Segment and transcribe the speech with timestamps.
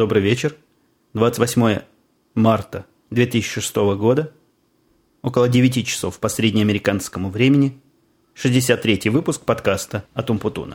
[0.00, 0.56] Добрый вечер.
[1.12, 1.80] 28
[2.34, 4.32] марта 2006 года.
[5.20, 7.78] Около 9 часов по среднеамериканскому времени.
[8.32, 10.74] 63 выпуск подкаста от Умпутуна.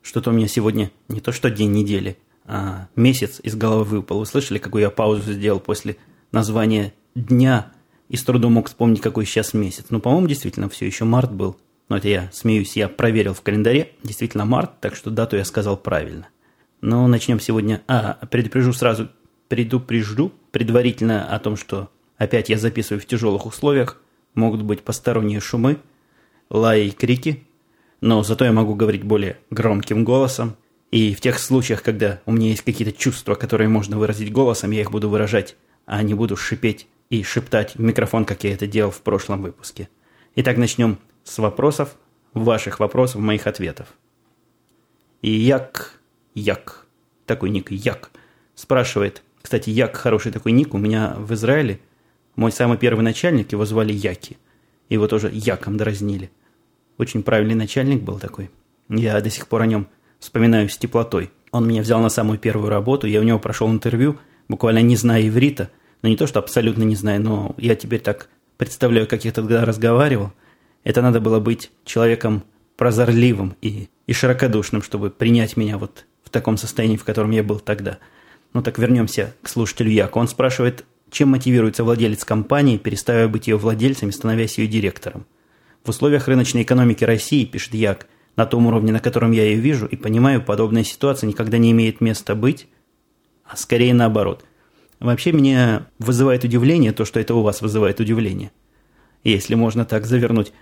[0.00, 2.16] Что-то у меня сегодня не то что день недели,
[2.46, 4.20] а месяц из головы выпал.
[4.20, 5.98] Вы слышали, какую я паузу сделал после
[6.30, 7.70] названия дня
[8.12, 9.86] и с трудом мог вспомнить, какой сейчас месяц.
[9.88, 11.56] Ну, по-моему, действительно, все еще март был.
[11.88, 13.92] Но это я смеюсь, я проверил в календаре.
[14.02, 16.28] Действительно март, так что дату я сказал правильно.
[16.82, 17.80] Но начнем сегодня...
[17.88, 19.08] А, предупрежу сразу,
[19.48, 23.98] предупрежу предварительно о том, что опять я записываю в тяжелых условиях.
[24.34, 25.78] Могут быть посторонние шумы,
[26.50, 27.46] лаи и крики.
[28.02, 30.56] Но зато я могу говорить более громким голосом.
[30.90, 34.82] И в тех случаях, когда у меня есть какие-то чувства, которые можно выразить голосом, я
[34.82, 35.56] их буду выражать,
[35.86, 39.90] а не буду шипеть и шептать в микрофон, как я это делал в прошлом выпуске.
[40.34, 41.94] Итак, начнем с вопросов,
[42.32, 43.86] ваших вопросов, моих ответов.
[45.20, 46.00] И Як,
[46.34, 46.86] Як,
[47.26, 48.10] такой ник Як,
[48.54, 51.80] спрашивает, кстати, Як хороший такой ник, у меня в Израиле
[52.34, 54.38] мой самый первый начальник, его звали Яки,
[54.88, 56.30] его тоже Яком дразнили.
[56.96, 58.50] Очень правильный начальник был такой.
[58.88, 59.86] Я до сих пор о нем
[60.18, 61.30] вспоминаю с теплотой.
[61.50, 65.28] Он меня взял на самую первую работу, я у него прошел интервью, буквально не зная
[65.28, 65.68] иврита–
[66.02, 69.64] ну не то, что абсолютно не знаю, но я теперь так представляю, как я тогда
[69.64, 70.32] разговаривал.
[70.84, 72.42] Это надо было быть человеком
[72.76, 77.60] прозорливым и, и широкодушным, чтобы принять меня вот в таком состоянии, в котором я был
[77.60, 77.98] тогда.
[78.52, 80.18] Ну так вернемся к слушателю Яку.
[80.18, 85.26] Он спрашивает, чем мотивируется владелец компании, переставая быть ее владельцем и становясь ее директором.
[85.84, 89.86] В условиях рыночной экономики России, пишет Як, на том уровне, на котором я ее вижу
[89.86, 92.66] и понимаю, подобная ситуация никогда не имеет места быть,
[93.44, 94.44] а скорее наоборот–
[95.02, 98.52] Вообще меня вызывает удивление то, что это у вас вызывает удивление.
[99.24, 100.52] Если можно так завернуть.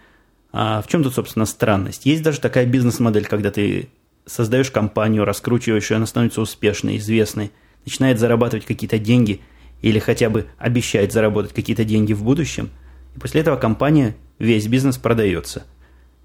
[0.51, 2.07] А в чем тут, собственно, странность?
[2.07, 3.91] Есть даже такая бизнес-модель, когда ты
[4.25, 7.53] создаешь компанию, раскручиваешь ее, она становится успешной, известной,
[7.85, 9.43] начинает зарабатывать какие-то деньги
[9.83, 12.71] или хотя бы обещает заработать какие-то деньги в будущем.
[13.15, 15.65] И после этого компания, весь бизнес продается.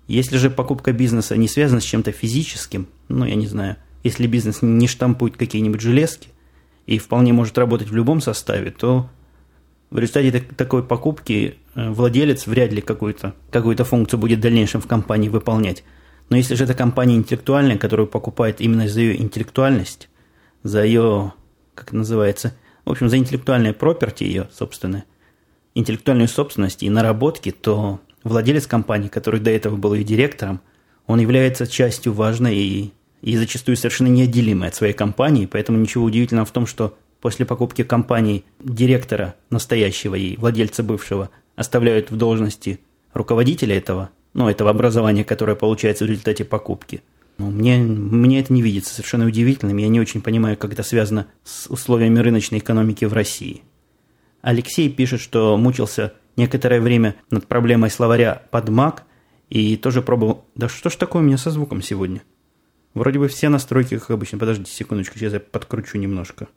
[0.07, 3.75] Если же покупка бизнеса не связана с чем-то физическим, ну, я не знаю,
[4.05, 6.29] если бизнес не штампует какие-нибудь железки,
[6.85, 9.09] и вполне может работать в любом составе, то
[9.89, 14.87] в результате такой покупки э, владелец вряд ли какую-то какую функцию будет в дальнейшем в
[14.87, 15.83] компании выполнять.
[16.29, 20.09] Но если же это компания интеллектуальная, которую покупает именно за ее интеллектуальность,
[20.63, 21.33] за ее,
[21.75, 25.05] как это называется, в общем, за интеллектуальные проперти ее собственные,
[25.75, 30.61] интеллектуальную собственность и наработки, то владелец компании, который до этого был ее директором,
[31.05, 32.93] он является частью важной и
[33.25, 37.83] и зачастую совершенно неотделимы от своей компании, поэтому ничего удивительного в том, что после покупки
[37.83, 42.79] компании директора настоящего и владельца бывшего оставляют в должности
[43.13, 47.01] руководителя этого, ну, этого образования, которое получается в результате покупки.
[47.39, 51.25] Ну, мне, мне это не видится совершенно удивительным, я не очень понимаю, как это связано
[51.43, 53.63] с условиями рыночной экономики в России.
[54.43, 58.99] Алексей пишет, что мучился некоторое время над проблемой словаря под Mac
[59.49, 60.45] и тоже пробовал...
[60.53, 62.21] Да что ж такое у меня со звуком сегодня?
[62.95, 64.39] Вроде бы все настройки, как обычно.
[64.39, 66.47] Подождите секундочку, сейчас я подкручу немножко.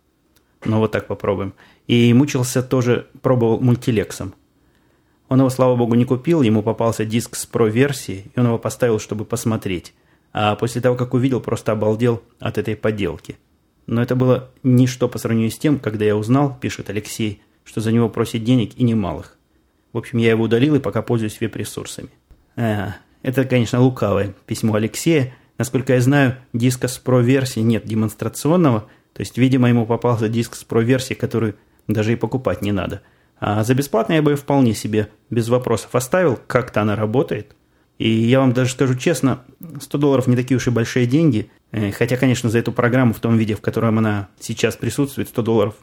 [0.65, 1.53] Ну, вот так попробуем.
[1.87, 4.35] И мучился тоже, пробовал мультилексом.
[5.29, 8.99] Он его, слава богу, не купил, ему попался диск с Pro-версией, и он его поставил,
[8.99, 9.93] чтобы посмотреть.
[10.33, 13.37] А после того, как увидел, просто обалдел от этой подделки.
[13.87, 17.91] Но это было ничто по сравнению с тем, когда я узнал, пишет Алексей, что за
[17.93, 19.37] него просят денег и немалых.
[19.93, 22.11] В общем, я его удалил и пока пользуюсь веб-ресурсами.
[22.57, 29.21] А, это, конечно, лукавое письмо Алексея, Насколько я знаю, диска с Pro-версии нет демонстрационного, то
[29.21, 31.57] есть, видимо, ему попался диск с Pro-версии, который
[31.89, 33.03] даже и покупать не надо.
[33.41, 37.57] А за бесплатно я бы вполне себе без вопросов оставил, как-то она работает.
[37.99, 39.43] И я вам даже скажу честно,
[39.81, 41.51] 100 долларов не такие уж и большие деньги.
[41.73, 45.43] Э, хотя, конечно, за эту программу в том виде, в котором она сейчас присутствует, 100
[45.43, 45.75] долларов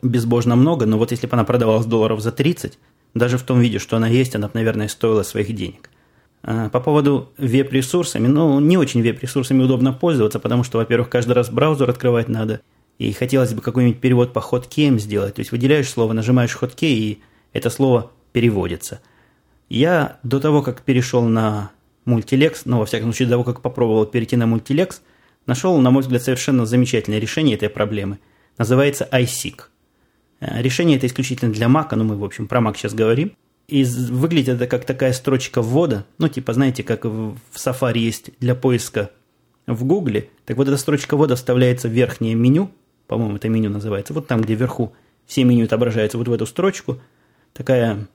[0.00, 2.78] безбожно много, но вот если бы она продавалась долларов за 30,
[3.14, 5.90] даже в том виде, что она есть, она бы, наверное, стоила своих денег.
[6.46, 11.48] А, по поводу веб-ресурсами, ну, не очень веб-ресурсами удобно пользоваться, потому что, во-первых, каждый раз
[11.48, 12.60] браузер открывать надо,
[12.98, 15.36] и хотелось бы какой-нибудь перевод по хоткеям сделать.
[15.36, 17.20] То есть выделяешь слово, нажимаешь хоткей, и
[17.54, 19.00] это слово переводится.
[19.70, 21.70] Я до того, как перешел на
[22.04, 25.00] мультилекс, ну, во всяком случае, до того, как попробовал перейти на мультилекс,
[25.46, 28.18] нашел, на мой взгляд, совершенно замечательное решение этой проблемы.
[28.58, 29.62] Называется iSeek.
[30.40, 33.32] А, решение это исключительно для Mac, но мы, в общем, про Mac сейчас говорим.
[33.66, 38.54] И выглядит это как такая строчка ввода, ну, типа, знаете, как в Safari есть для
[38.54, 39.10] поиска
[39.66, 40.28] в Гугле.
[40.44, 42.70] Так вот, эта строчка ввода вставляется в верхнее меню,
[43.06, 44.92] по-моему, это меню называется, вот там, где вверху
[45.26, 47.00] все меню отображаются вот в эту строчку.
[47.54, 48.06] Такая,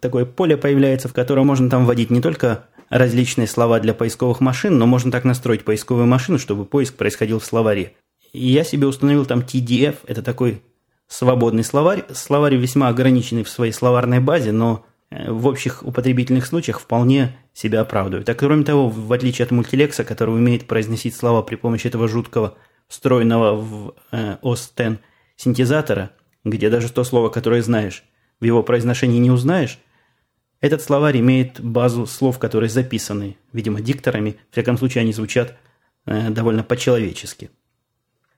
[0.00, 4.76] такое поле появляется, в котором можно там вводить не только различные слова для поисковых машин,
[4.76, 7.94] но можно так настроить поисковую машину, чтобы поиск происходил в словаре.
[8.32, 10.62] И я себе установил там TDF, это такой
[11.08, 12.04] свободный словарь.
[12.12, 18.28] Словарь весьма ограниченный в своей словарной базе, но в общих употребительных случаях вполне себя оправдывает.
[18.28, 22.56] А кроме того, в отличие от мультилекса, который умеет произносить слова при помощи этого жуткого
[22.86, 25.00] встроенного в э, OS X
[25.36, 26.12] синтезатора,
[26.44, 28.04] где даже то слово, которое знаешь,
[28.38, 29.78] в его произношении не узнаешь,
[30.60, 34.36] этот словарь имеет базу слов, которые записаны, видимо, дикторами.
[34.50, 35.56] В всяком случае, они звучат
[36.06, 37.50] э, довольно по-человечески.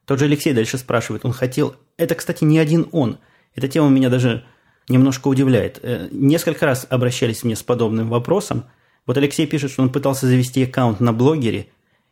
[0.06, 1.76] Тот же Алексей дальше спрашивает, он хотел...
[1.96, 3.18] Это, кстати, не один он.
[3.54, 4.44] Эта тема меня даже
[4.92, 5.80] немножко удивляет.
[5.82, 8.64] Э, несколько раз обращались мне с подобным вопросом.
[9.06, 11.66] Вот Алексей пишет, что он пытался завести аккаунт на блогере,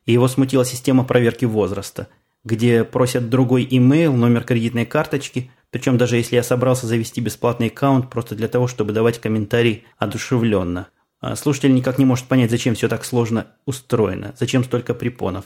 [0.06, 2.08] и его смутила система проверки возраста,
[2.42, 8.10] где просят другой имейл, номер кредитной карточки, причем даже если я собрался завести бесплатный аккаунт
[8.10, 10.88] просто для того, чтобы давать комментарий одушевленно.
[11.20, 15.44] А слушатель никак не может понять, зачем все так сложно устроено, зачем столько препонов.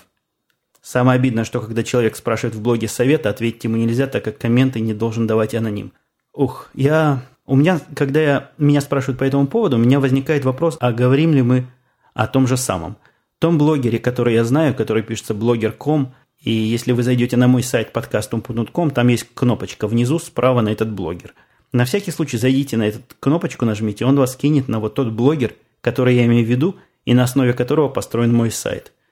[0.81, 4.81] Самое обидное, что когда человек спрашивает в блоге совета, ответить ему нельзя, так как комменты
[4.81, 5.93] не должен давать аноним.
[6.35, 7.23] Ух, я...
[7.47, 11.33] У меня, когда я, меня спрашивают по этому поводу, у меня возникает вопрос, а говорим
[11.35, 11.67] ли мы
[12.15, 12.97] о том же самом.
[13.39, 17.93] Том блогере, который я знаю, который пишется блогер.com, и если вы зайдете на мой сайт
[17.93, 21.35] подкастум.ком, там есть кнопочка внизу справа на этот блогер.
[21.73, 25.55] На всякий случай зайдите на эту кнопочку, нажмите, он вас кинет на вот тот блогер,
[25.83, 28.93] который я имею в виду, и на основе которого построен мой сайт–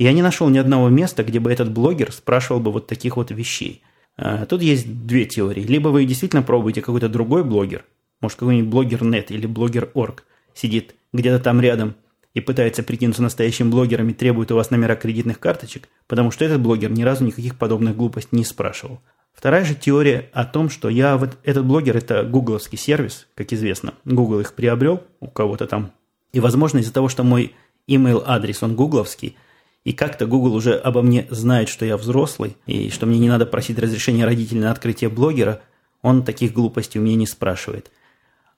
[0.00, 3.30] я не нашел ни одного места, где бы этот блогер спрашивал бы вот таких вот
[3.30, 3.82] вещей.
[4.22, 5.62] А, тут есть две теории.
[5.62, 7.86] Либо вы действительно пробуете какой-то другой блогер,
[8.20, 11.94] может какой-нибудь блогер.нет или блогер.орг сидит где-то там рядом
[12.34, 16.60] и пытается прикинуться настоящим блогером и требует у вас номера кредитных карточек, потому что этот
[16.60, 19.00] блогер ни разу никаких подобных глупостей не спрашивал.
[19.32, 23.94] Вторая же теория о том, что я вот этот блогер это гугловский сервис, как известно.
[24.04, 25.92] Google их приобрел у кого-то там.
[26.34, 27.54] И возможно из-за того, что мой
[27.88, 29.38] email адрес он гугловский–
[29.84, 33.46] и как-то Google уже обо мне знает, что я взрослый, и что мне не надо
[33.46, 35.62] просить разрешения родителей на открытие блогера,
[36.02, 37.90] он таких глупостей у меня не спрашивает.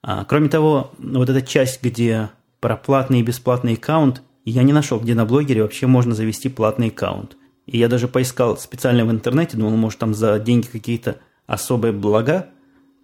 [0.03, 2.31] А, кроме того, вот эта часть, где
[2.61, 6.89] про платный и бесплатный аккаунт, я не нашел, где на блогере вообще можно завести платный
[6.89, 7.37] аккаунт.
[7.67, 12.49] И я даже поискал специально в интернете, думал, может там за деньги какие-то особые блага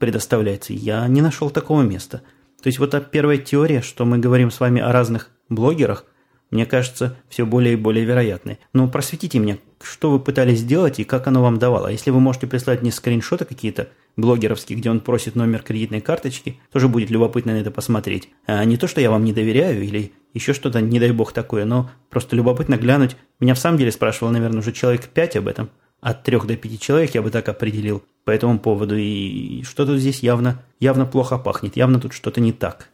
[0.01, 0.73] предоставляются.
[0.73, 2.23] Я не нашел такого места.
[2.61, 6.05] То есть вот та первая теория, что мы говорим с вами о разных блогерах–
[6.51, 8.59] мне кажется, все более и более вероятной.
[8.73, 11.89] Но просветите меня, что вы пытались сделать и как оно вам давало.
[11.89, 16.89] Если вы можете прислать мне скриншоты какие-то блогеровские, где он просит номер кредитной карточки, тоже
[16.89, 18.31] будет любопытно на это посмотреть.
[18.47, 21.65] А не то, что я вам не доверяю или еще что-то, не дай бог такое,
[21.65, 23.17] но просто любопытно глянуть.
[23.41, 25.71] Меня в самом деле спрашивал, наверное, уже человек пять об этом.
[26.01, 28.97] От трех до пяти человек я бы так определил по этому поводу.
[28.97, 32.89] И что-то здесь явно, явно плохо пахнет, явно тут что-то не так.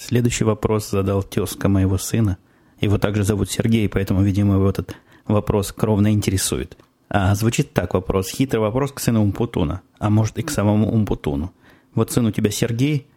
[0.00, 2.38] Следующий вопрос задал тезка моего сына.
[2.80, 6.78] Его также зовут Сергей, поэтому, видимо, его этот вопрос кровно интересует.
[7.10, 8.30] А звучит так вопрос.
[8.30, 9.82] Хитрый вопрос к сыну Умпутуна.
[9.98, 11.52] А может и к самому Умпутуну.
[11.94, 13.08] Вот сын у тебя Сергей.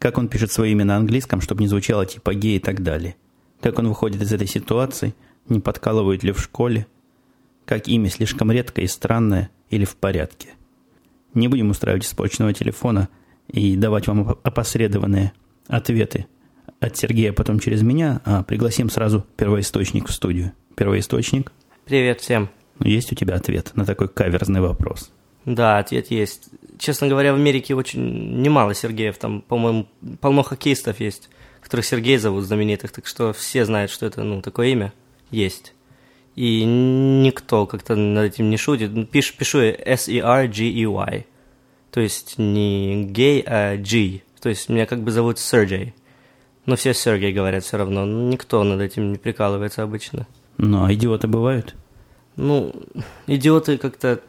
[0.00, 3.14] Как он пишет свое имя на английском, чтобы не звучало типа гей и так далее.
[3.60, 5.14] Как он выходит из этой ситуации?
[5.48, 6.88] Не подкалывают ли в школе?
[7.66, 10.48] Как имя слишком редкое и странное или в порядке?
[11.34, 13.10] Не будем устраивать испорченного телефона
[13.46, 15.32] и давать вам опосредованные
[15.68, 16.26] ответы
[16.80, 20.52] от Сергея потом через меня, а пригласим сразу первоисточник в студию.
[20.74, 21.52] Первоисточник.
[21.84, 22.50] Привет всем.
[22.78, 25.10] Ну, есть у тебя ответ на такой каверзный вопрос?
[25.44, 26.48] Да, ответ есть.
[26.78, 29.16] Честно говоря, в Америке очень немало Сергеев.
[29.16, 29.88] Там, по-моему,
[30.20, 34.68] полно хоккеистов есть, которых Сергей зовут знаменитых, так что все знают, что это, ну, такое
[34.68, 34.92] имя
[35.30, 35.72] есть.
[36.34, 39.10] И никто как-то над этим не шутит.
[39.10, 41.24] Пишу, пишу S-E-R-G-E-Y.
[41.90, 44.20] То есть не гей, а G.
[44.46, 45.92] То есть меня как бы зовут Сергей.
[46.66, 48.06] Но все Сергей говорят все равно.
[48.06, 50.28] Никто над этим не прикалывается обычно.
[50.56, 51.74] Ну, а идиоты бывают?
[52.36, 52.72] Ну,
[53.26, 54.20] идиоты как-то...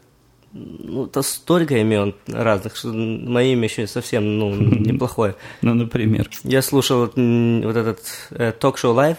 [0.52, 5.36] Ну, это столько имен разных, что мое имя еще совсем, ну, неплохое.
[5.62, 6.28] Ну, например?
[6.42, 9.18] Я слушал вот этот э, ток-шоу Live,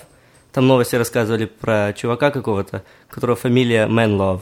[0.51, 4.41] там новости рассказывали про чувака какого-то, которого фамилия Manlove.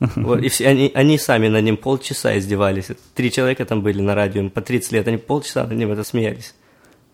[0.16, 2.88] Вот, и все, они, они сами над ним полчаса издевались.
[3.14, 6.54] Три человека там были на радио, по 30 лет, они полчаса над ним это смеялись.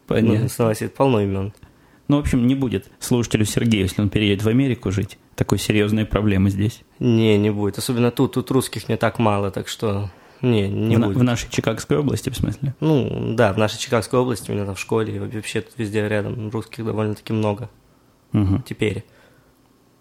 [0.06, 0.48] Понятно.
[0.58, 1.52] Ну, полно имен.
[2.08, 5.18] Ну, в общем, не будет слушателю Сергею, если он переедет в Америку жить.
[5.34, 6.82] Такой серьезной проблемы здесь.
[6.98, 7.78] Не, не будет.
[7.78, 10.10] Особенно тут, тут русских не так мало, так что
[10.42, 11.16] не, не в, будет.
[11.16, 12.74] В нашей Чикагской области, в смысле?
[12.80, 16.06] Ну, да, в нашей Чикагской области, у меня там в школе, и вообще тут везде
[16.06, 17.70] рядом русских довольно-таки много.
[18.34, 18.62] Угу.
[18.68, 19.04] Теперь.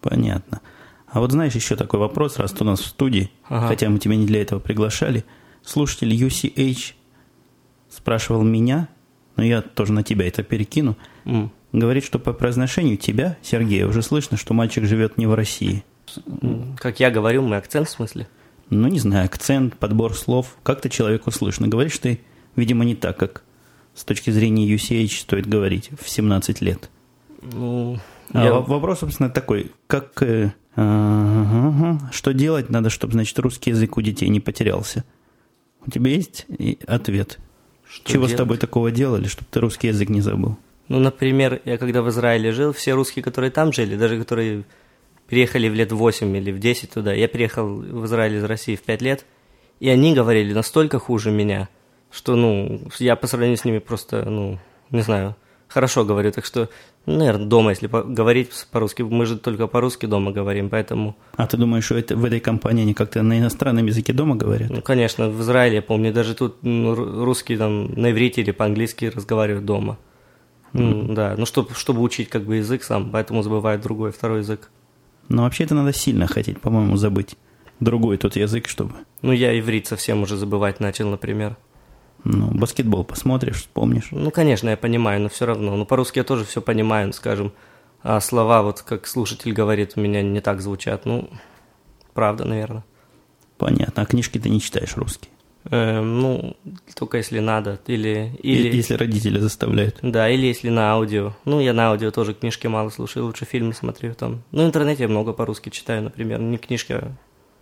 [0.02, 0.60] Понятно.
[1.14, 3.68] А вот знаешь, еще такой вопрос, раз ты у нас в студии, ага.
[3.68, 5.24] хотя мы тебя не для этого приглашали.
[5.62, 6.94] Слушатель UCH
[7.88, 8.88] спрашивал меня,
[9.36, 10.96] но я тоже на тебя это перекину.
[11.24, 11.50] Mm.
[11.70, 15.84] говорит, что по произношению тебя, Сергея, уже слышно, что мальчик живет не в России.
[16.78, 18.26] Как я говорю, мой акцент в смысле?
[18.70, 20.56] Ну, не знаю, акцент, подбор слов.
[20.64, 21.68] Как-то человеку слышно.
[21.68, 22.18] Говоришь ты,
[22.56, 23.44] видимо, не так, как
[23.94, 26.90] с точки зрения UCH стоит говорить в 17 лет.
[27.40, 28.00] Ну,
[28.32, 29.70] А я- вопрос, собственно, такой.
[29.86, 30.20] Как...
[30.76, 35.04] ага, что делать надо, чтобы, значит, русский язык у детей не потерялся?
[35.86, 36.46] У тебя есть
[36.86, 37.38] ответ?
[37.94, 38.38] что Чего с делать?
[38.38, 40.56] тобой такого делали, чтобы ты русский язык не забыл?
[40.88, 44.64] Ну, например, я когда в Израиле жил, все русские, которые там жили, даже которые
[45.28, 48.82] переехали в лет 8 или в 10 туда, я переехал в Израиль из России в
[48.82, 49.24] 5 лет,
[49.80, 51.68] и они говорили настолько хуже меня,
[52.10, 54.58] что, ну, я по сравнению с ними просто, ну,
[54.90, 55.36] не знаю,
[55.68, 56.68] хорошо говорю, так что,
[57.06, 61.56] наверное, дома, если по- говорить по-русски, мы же только по-русски дома говорим, поэтому, А ты
[61.56, 64.70] думаешь, что это, в этой компании они как-то на иностранном языке дома говорят?
[64.70, 68.50] ну, конечно, в Израиле, я помню, даже тут ну, ру- русские там на иврите или
[68.52, 69.98] по-английски разговаривают дома.
[70.72, 74.70] Ну, да, ну, чтобы, чтобы учить как бы язык сам, поэтому забывают другой, второй язык.
[75.28, 77.36] Но вообще это надо сильно хотеть, по-моему, забыть
[77.80, 78.94] другой тот язык, чтобы...
[79.22, 81.56] Ну, я иврит совсем уже забывать начал, например.
[82.24, 84.08] Ну, баскетбол посмотришь, вспомнишь.
[84.10, 85.76] Ну, конечно, я понимаю, но все равно.
[85.76, 87.52] Ну, по-русски я тоже все понимаю, скажем.
[88.02, 91.04] А слова, вот как слушатель говорит, у меня не так звучат.
[91.04, 91.28] Ну,
[92.14, 92.84] правда, наверное.
[93.58, 94.02] Понятно.
[94.02, 95.30] А книжки ты не читаешь русские?
[95.70, 96.56] Эм, ну,
[96.94, 97.78] только если надо.
[97.86, 98.74] Или, или...
[98.74, 99.98] Если родители заставляют.
[100.02, 101.34] Да, или если на аудио.
[101.44, 104.42] Ну, я на аудио тоже книжки мало слушаю, лучше фильмы смотрю там.
[104.50, 106.40] Ну, в интернете я много по-русски читаю, например.
[106.40, 107.12] Не книжки, а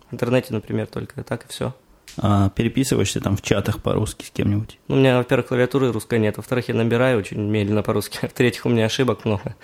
[0.09, 1.73] в интернете, например, только так и все.
[2.17, 4.79] А переписываешься там в чатах по-русски с кем-нибудь?
[4.87, 8.65] Ну, у меня, во-первых, клавиатуры русской нет, во-вторых, я набираю очень медленно по-русски, а в-третьих,
[8.65, 9.55] у меня ошибок много.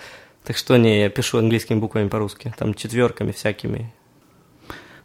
[0.44, 3.94] Так что не, я пишу английскими буквами по-русски, там четверками всякими.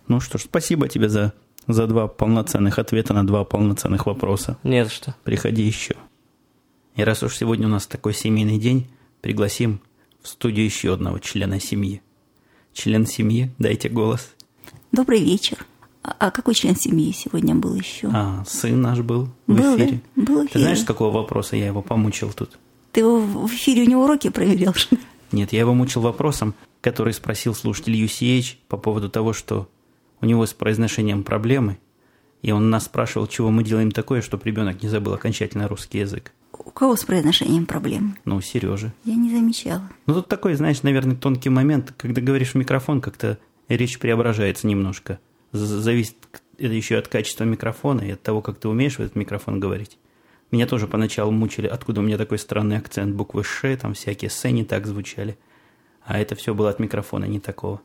[0.08, 1.34] Ну что ж, спасибо тебе за,
[1.68, 4.58] за два полноценных ответа на два полноценных вопроса.
[4.64, 5.16] Не за что.
[5.24, 5.96] Приходи еще.
[6.96, 8.88] И раз уж сегодня у нас такой семейный день,
[9.22, 9.82] пригласим
[10.22, 12.02] в студию еще одного члена семьи.
[12.74, 14.34] Член семьи, дайте голос.
[14.92, 15.66] Добрый вечер.
[16.20, 18.10] А какой член семьи сегодня был еще?
[18.14, 19.84] А, сын наш был в Был, да?
[19.86, 20.02] эфире.
[20.16, 20.62] Был в Ты эфире.
[20.66, 22.60] знаешь, с какого вопроса я его помучил тут?
[22.92, 24.74] Ты его в эфире у него уроки проверял?
[25.32, 29.68] Нет, я его мучил вопросом, который спросил слушатель UCH по поводу того, что
[30.22, 31.80] у него с произношением проблемы,
[32.42, 36.32] и он нас спрашивал, чего мы делаем такое, чтобы ребенок не забыл окончательно русский язык.
[36.54, 38.16] У кого с произношением проблемы?
[38.24, 38.94] Ну, у Сережи.
[39.04, 39.90] Я не замечала.
[40.06, 45.20] Ну, тут такой, знаешь, наверное, тонкий момент, когда говоришь в микрофон, как-то речь преображается немножко.
[45.56, 46.16] Зависит
[46.58, 49.98] это еще от качества микрофона и от того, как ты умеешь в этот микрофон говорить.
[50.52, 54.50] Меня тоже поначалу мучили, откуда у меня такой странный акцент, буквы «ш», там всякие «с»
[54.50, 55.38] не так звучали.
[56.06, 57.82] А это все было от микрофона, не такого.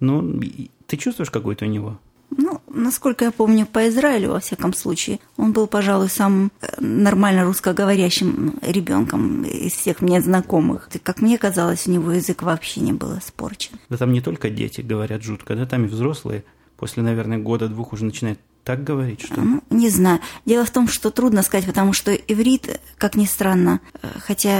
[0.00, 0.40] Ну,
[0.86, 1.98] ты чувствуешь какой-то у него?
[2.30, 7.44] Ну, насколько я помню, по Израилю, во всяком случае, он был, пожалуй, самым э, нормально
[7.44, 10.88] русскоговорящим ребенком из всех мне знакомых.
[11.04, 13.78] Как мне казалось, у него язык вообще не был испорчен.
[13.88, 16.44] Да там не только дети говорят жутко, да там и взрослые
[16.76, 19.40] после, наверное, года-двух уже начинают так говорить, что...
[19.40, 20.18] Ну, не знаю.
[20.44, 23.80] Дело в том, что трудно сказать, потому что иврит, как ни странно,
[24.18, 24.58] хотя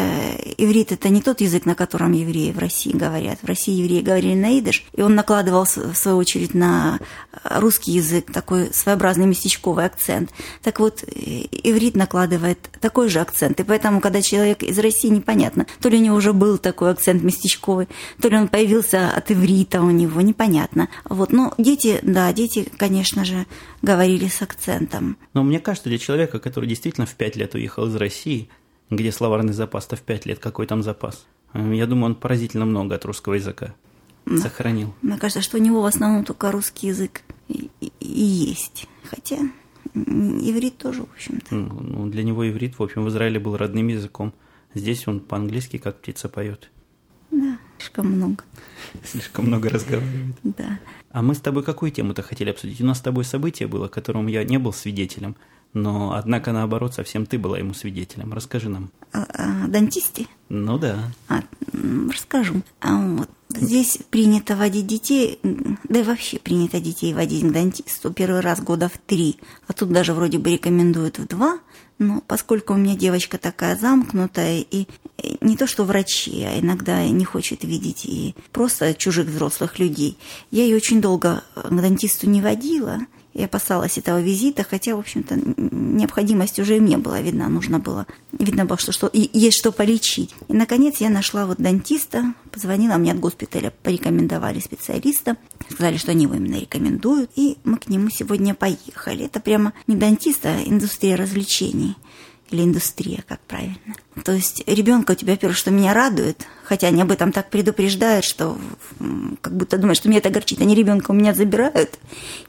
[0.57, 3.41] иврит это не тот язык, на котором евреи в России говорят.
[3.43, 7.01] В России евреи говорили на идыш, и он накладывал, с- в свою очередь, на
[7.43, 10.31] русский язык такой своеобразный местечковый акцент.
[10.63, 15.89] Так вот, иврит накладывает такой же акцент, и поэтому, когда человек из России, непонятно, то
[15.89, 17.89] ли у него уже был такой акцент местечковый,
[18.23, 20.89] то ли он появился от иврита у него, непонятно.
[21.09, 23.47] Вот, но дети, да, дети, конечно же,
[23.97, 25.17] говорили с акцентом.
[25.33, 28.49] Но мне кажется, для человека, который действительно в пять лет уехал из России,
[28.91, 31.26] где словарный запас-то в пять лет, какой там запас?
[31.55, 33.75] Э, Я думаю, он поразительно много от русского языка
[34.43, 34.93] сохранил.
[35.03, 38.87] Мне кажется, что у него в основном только русский язык и, и- и есть.
[39.05, 39.38] Хотя
[39.95, 41.55] иврит тоже, в общем-то.
[41.55, 44.35] Ну, ну, для него иврит, в общем, в Израиле был родным языком.
[44.75, 46.71] Здесь он по-английски как птица поет.
[47.97, 48.45] Слишком много.
[49.05, 50.37] Слишком много разговаривает.
[50.43, 50.79] Да.
[51.11, 52.81] А мы с тобой какую тему-то хотели обсудить?
[52.83, 55.35] У нас с тобой событие было, которому я не был свидетелем,
[55.73, 58.32] но, однако, наоборот, совсем ты была ему свидетелем.
[58.32, 58.90] Расскажи нам.
[59.12, 60.26] А, а, дантисте?
[60.49, 61.11] Ну да.
[61.28, 61.42] А,
[62.11, 62.62] расскажу.
[62.80, 68.40] А вот здесь принято водить детей, да и вообще принято детей водить к дантисту первый
[68.40, 71.58] раз года в три, а тут даже вроде бы рекомендуют в два,
[71.99, 74.87] но поскольку у меня девочка такая замкнутая и
[75.40, 80.18] не то что врачи, а иногда не хочет видеть и просто чужих взрослых людей,
[80.50, 82.99] я ее очень долго к дантисту не водила,
[83.37, 87.49] я опасалась этого визита, хотя, в общем-то, необходимость уже и мне была видна.
[87.49, 90.35] Нужно было, видно было, что, что и есть что полечить.
[90.49, 95.37] И, наконец, я нашла вот дантиста, позвонила мне от госпиталя, порекомендовали специалиста,
[95.71, 99.26] сказали, что они его именно рекомендуют, и мы к нему сегодня поехали.
[99.26, 101.95] Это прямо не дантист, а индустрия развлечений.
[102.50, 103.76] Или индустрия, как правильно.
[104.23, 108.25] То есть ребенка у тебя, первое, что меня радует, хотя они об этом так предупреждают,
[108.25, 108.57] что
[109.40, 110.61] как будто думают, что меня это огорчит.
[110.61, 111.99] Они ребенка у меня забирают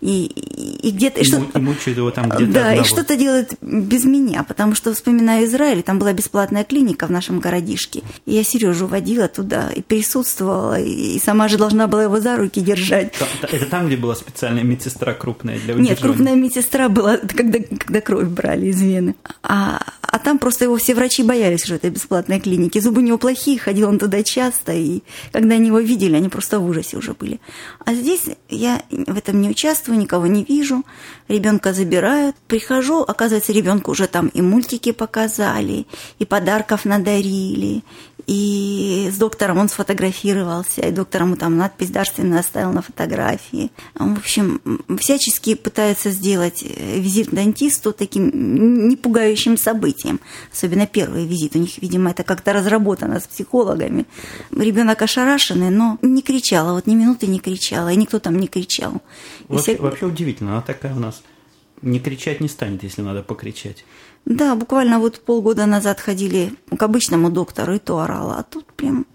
[0.01, 1.21] и, и, и где-то...
[1.21, 2.51] И, что, и мучают его там где-то.
[2.51, 7.11] Да, и что-то делают без меня, потому что, вспоминаю Израиль, там была бесплатная клиника в
[7.11, 12.19] нашем городишке, и я Сережу водила туда и присутствовала, и сама же должна была его
[12.19, 13.13] за руки держать.
[13.41, 15.89] Это там, где была специальная медсестра крупная для удержания?
[15.89, 19.15] Нет, крупная медсестра была, когда, когда кровь брали из вены.
[19.43, 22.79] А, а там просто его все врачи боялись, что это бесплатная клиника.
[22.79, 25.01] Зубы у него плохие, ходил он туда часто, и
[25.31, 27.39] когда они его видели, они просто в ужасе уже были.
[27.85, 30.83] А здесь я в этом не участвую, никого не вижу,
[31.27, 32.35] ребенка забирают.
[32.47, 35.87] Прихожу, оказывается, ребенку уже там и мультики показали,
[36.19, 37.83] и подарков надарили,
[38.27, 43.71] и с доктором он сфотографировался, и доктор ему там надпись дарственную оставил на фотографии.
[43.95, 44.61] В общем,
[44.99, 50.19] всячески пытается сделать визит к дантисту таким не пугающим событием.
[50.51, 51.55] Особенно первый визит.
[51.55, 54.05] У них, видимо, это как-то разработано с психологами.
[54.51, 59.01] Ребенок ошарашенный, но не кричала, вот ни минуты не кричала, и никто там не кричал.
[59.47, 59.83] Вообще, Если...
[59.83, 61.23] вообще удивительно, она такая у нас
[61.81, 63.85] не кричать не станет, если надо покричать.
[64.27, 69.05] Да, буквально вот полгода назад ходили к обычному доктору, и то орала, а тут прям...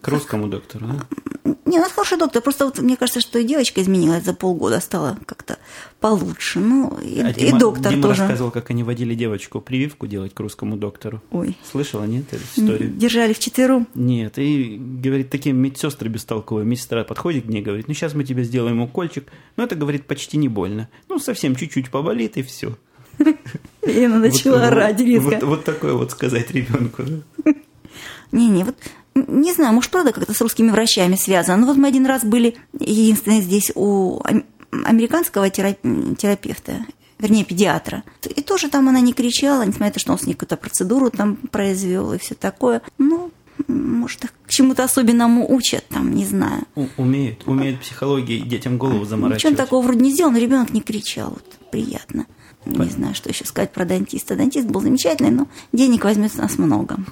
[0.00, 1.54] К русскому доктору, да?
[1.66, 5.18] Не, ну, хороший доктор, просто вот мне кажется, что и девочка изменилась за полгода, стала
[5.26, 5.58] как-то
[5.98, 6.60] получше.
[6.60, 8.20] Ну, и, а и доктор Дима тоже.
[8.20, 11.20] рассказывал, как они водили девочку прививку делать к русскому доктору.
[11.32, 11.56] Ой.
[11.68, 12.90] Слышала, нет, эту историю?
[12.92, 13.88] Держали вчетвером?
[13.94, 16.64] Нет, и, говорит, такие медсестры бестолковые.
[16.64, 19.26] Медсестра подходит к ней, говорит, ну, сейчас мы тебе сделаем укольчик.
[19.56, 20.88] Но это, говорит, почти не больно.
[21.08, 22.76] Ну, совсем чуть-чуть поболит, и все.
[23.86, 25.38] И она начала орать резко.
[25.42, 27.02] Вот, такое вот сказать ребенку.
[28.32, 28.76] Не-не, вот
[29.14, 31.56] не знаю, может, правда как-то с русскими врачами связано.
[31.58, 34.22] Но вот мы один раз были, единственное, здесь у
[34.70, 36.86] американского терапевта,
[37.18, 38.04] вернее, педиатра.
[38.24, 41.10] И тоже там она не кричала, несмотря на то, что он с ней какую-то процедуру
[41.10, 42.82] там произвел и все такое.
[42.98, 43.32] Ну,
[43.66, 46.62] может, к чему-то особенному учат, там, не знаю.
[46.76, 49.52] У, умеют, умеют психологии детям голову заморачивать.
[49.52, 51.30] Ничего такого вроде не сделал, но ребенок не кричал.
[51.30, 52.26] Вот, приятно.
[52.64, 54.36] Не знаю, что еще сказать про дантиста.
[54.36, 56.96] Дантист был замечательный, но денег возьмет с нас много.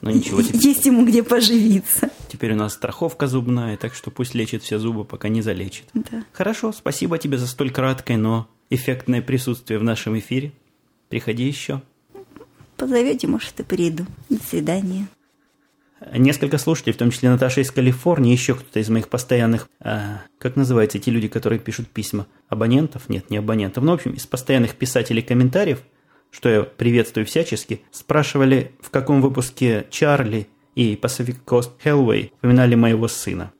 [0.00, 0.40] Ну ничего.
[0.40, 2.10] Есть ему где поживиться.
[2.28, 5.86] Теперь у нас страховка зубная, так что пусть лечит все зубы, пока не залечит.
[5.92, 6.24] Да.
[6.32, 10.52] Хорошо, спасибо тебе за столь краткое, но эффектное присутствие в нашем эфире.
[11.08, 11.82] Приходи еще.
[12.76, 14.06] Позовете, может, и приду.
[14.28, 15.08] До свидания.
[16.12, 20.54] Несколько слушателей, в том числе Наташа из Калифорнии, еще кто-то из моих постоянных, а, как
[20.54, 22.26] называются эти люди, которые пишут письма?
[22.48, 23.08] Абонентов?
[23.08, 23.82] Нет, не абонентов.
[23.82, 25.82] Ну, в общем, из постоянных писателей комментариев,
[26.30, 33.08] что я приветствую всячески, спрашивали, в каком выпуске Чарли и Pacific Coast Hellway упоминали моего
[33.08, 33.52] сына.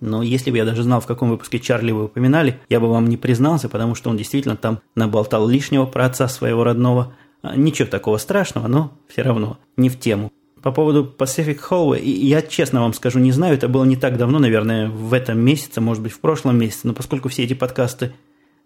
[0.00, 3.08] Но если бы я даже знал, в каком выпуске Чарли вы упоминали, я бы вам
[3.08, 7.14] не признался, потому что он действительно там наболтал лишнего про отца своего родного.
[7.42, 10.32] А, ничего такого страшного, но все равно не в тему.
[10.64, 14.38] По поводу Pacific Hallway, я честно вам скажу, не знаю, это было не так давно,
[14.38, 18.14] наверное, в этом месяце, может быть, в прошлом месяце, но поскольку все эти подкасты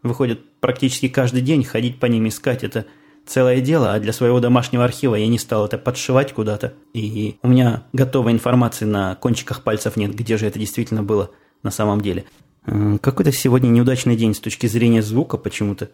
[0.04, 2.86] выходят практически каждый день, ходить по ним искать это
[3.26, 7.48] целое дело, а для своего домашнего архива я не стал это подшивать куда-то, и у
[7.48, 11.32] меня готовой информации на кончиках пальцев нет, где же это действительно было
[11.64, 12.26] на самом деле.
[13.00, 15.90] Какой-то сегодня неудачный день с точки зрения звука почему-то.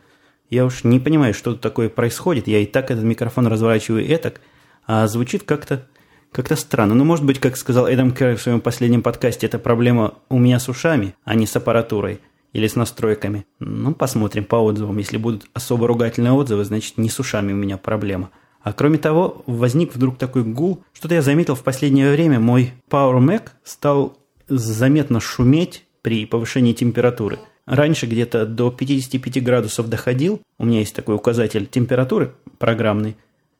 [0.50, 2.46] Я уж не понимаю, что тут такое происходит.
[2.46, 4.42] Я и так этот микрофон разворачиваю и так,
[4.86, 5.86] а звучит как-то
[6.34, 6.94] как-то странно.
[6.96, 10.58] Ну, может быть, как сказал Эдам Керр в своем последнем подкасте, это проблема у меня
[10.58, 12.20] с ушами, а не с аппаратурой
[12.52, 13.46] или с настройками.
[13.60, 14.98] Ну, посмотрим по отзывам.
[14.98, 18.30] Если будут особо ругательные отзывы, значит, не с ушами у меня проблема.
[18.62, 20.82] А кроме того, возник вдруг такой гул.
[20.92, 24.18] Что-то я заметил в последнее время, мой Power Mac стал
[24.48, 27.38] заметно шуметь при повышении температуры.
[27.66, 30.40] Раньше где-то до 55 градусов доходил.
[30.58, 33.16] У меня есть такой указатель температуры программный.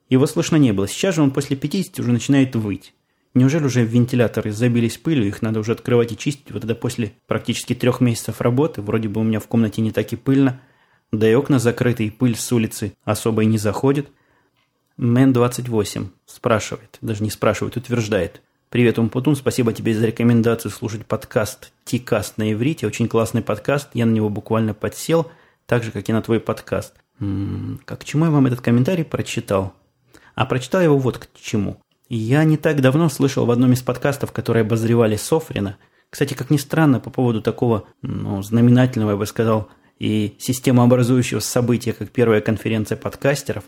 [0.09, 0.87] Его слышно не было.
[0.87, 2.95] Сейчас же он после 50 уже начинает выть.
[3.35, 6.53] Неужели уже вентиляторы забились пылью, их надо уже открывать и чистить?
[6.53, 10.13] Вот это после практически трех месяцев работы, вроде бы у меня в комнате не так
[10.13, 10.61] и пыльно,
[11.11, 14.09] да и окна закрыты, и пыль с улицы особо и не заходит.
[14.99, 18.41] Мэн28 спрашивает, даже не спрашивает, утверждает.
[18.69, 22.87] Привет, Умпутун, спасибо тебе за рекомендацию слушать подкаст Тикаст на иврите.
[22.87, 25.31] Очень классный подкаст, я на него буквально подсел,
[25.67, 26.95] так же, как и на твой подкаст.
[27.19, 29.75] М-м, как к чему я вам этот комментарий прочитал?
[30.35, 31.79] А прочитал его вот к чему.
[32.09, 35.77] Я не так давно слышал в одном из подкастов, которые обозревали Софрина,
[36.15, 39.69] кстати, как ни странно, по поводу такого ну, знаменательного, я бы сказал,
[39.99, 43.65] и системообразующего события, как первая конференция подкастеров,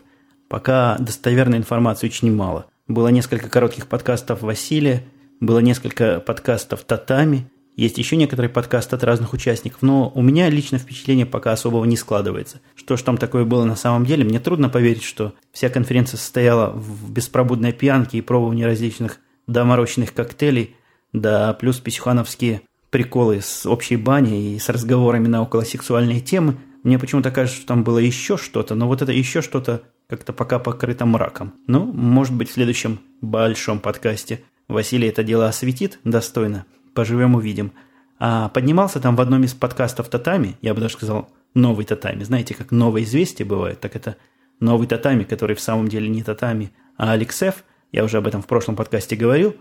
[0.47, 2.67] пока достоверной информации очень мало.
[2.87, 5.03] Было несколько коротких подкастов Василия,
[5.41, 10.79] было несколько подкастов Татами, есть еще некоторые подкасты от разных участников, но у меня лично
[10.79, 12.59] впечатление пока особого не складывается.
[12.75, 16.71] Что ж там такое было на самом деле, мне трудно поверить, что вся конференция состояла
[16.71, 20.75] в беспробудной пьянке и пробовании различных доморощенных коктейлей,
[21.13, 26.57] да плюс писюхановские приколы с общей баней и с разговорами на околосексуальные темы.
[26.81, 30.57] Мне почему-то кажется, что там было еще что-то, но вот это еще что-то как-то пока
[30.57, 31.53] покрыто мраком.
[31.67, 36.65] Ну, может быть, в следующем большом подкасте Василий это дело осветит достойно.
[36.97, 37.73] Поживем, увидим.
[38.17, 42.23] А поднимался там в одном из подкастов Татами, я бы даже сказал, новый Татами.
[42.23, 44.17] Знаете, как новое известие бывает, так это
[44.59, 48.47] новый Татами, который в самом деле не Татами, а Алексеф, я уже об этом в
[48.47, 49.55] прошлом подкасте говорил,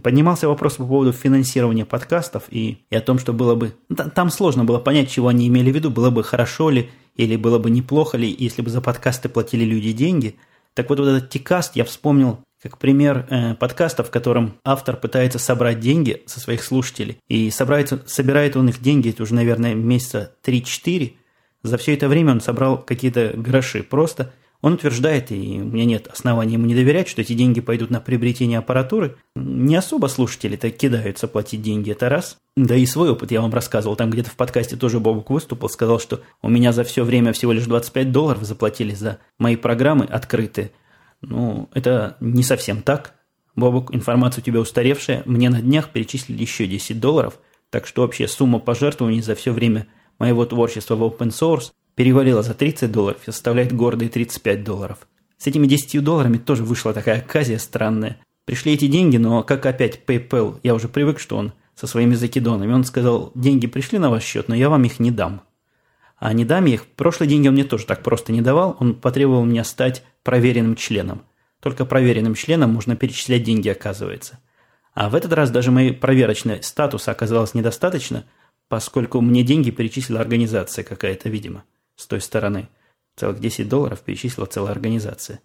[0.00, 3.74] поднимался вопрос по поводу финансирования подкастов и, и о том, что было бы...
[4.14, 7.58] Там сложно было понять, чего они имели в виду, было бы хорошо ли или было
[7.58, 10.36] бы неплохо ли, если бы за подкасты платили люди деньги.
[10.74, 15.38] Так вот, вот этот тикаст я вспомнил как пример э, подкаста, в котором автор пытается
[15.38, 17.18] собрать деньги со своих слушателей.
[17.28, 21.12] И собирается, собирает он их деньги, это уже, наверное, месяца 3-4.
[21.62, 23.82] За все это время он собрал какие-то гроши.
[23.82, 27.90] Просто он утверждает, и у меня нет оснований ему не доверять, что эти деньги пойдут
[27.90, 29.16] на приобретение аппаратуры.
[29.34, 32.38] Не особо слушатели-то кидаются платить деньги, это раз.
[32.56, 33.96] Да и свой опыт я вам рассказывал.
[33.96, 37.52] Там где-то в подкасте тоже Бобук выступил, сказал, что у меня за все время всего
[37.52, 40.72] лишь 25 долларов заплатили за мои программы открытые.
[41.20, 43.14] Ну, это не совсем так.
[43.54, 45.22] Бобук, информация у тебя устаревшая.
[45.24, 47.38] Мне на днях перечислили еще 10 долларов.
[47.70, 49.86] Так что общая сумма пожертвований за все время
[50.18, 55.08] моего творчества в open source перевалила за 30 долларов и составляет гордые 35 долларов.
[55.38, 58.18] С этими 10 долларами тоже вышла такая оказия странная.
[58.44, 62.72] Пришли эти деньги, но как опять PayPal, я уже привык, что он со своими закидонами.
[62.72, 65.42] Он сказал, деньги пришли на ваш счет, но я вам их не дам.
[66.18, 66.86] А не дам их.
[66.86, 68.76] Прошлые деньги он мне тоже так просто не давал.
[68.80, 71.22] Он потребовал меня стать проверенным членом.
[71.60, 74.38] Только проверенным членом можно перечислять деньги, оказывается.
[74.94, 78.24] А в этот раз даже моей проверочной статуса оказалось недостаточно,
[78.68, 81.64] поскольку мне деньги перечислила организация какая-то, видимо
[81.96, 82.68] с той стороны.
[83.16, 85.40] Целых 10 долларов перечислила целая организация.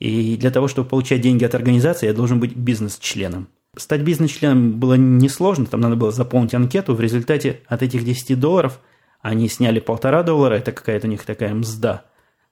[0.00, 3.48] И для того, чтобы получать деньги от организации, я должен быть бизнес-членом.
[3.76, 6.94] Стать бизнес-членом было несложно, там надо было заполнить анкету.
[6.94, 8.80] В результате от этих 10 долларов
[9.24, 12.04] они сняли полтора доллара, это какая-то у них такая мзда